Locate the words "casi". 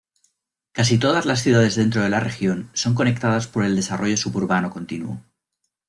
0.71-0.97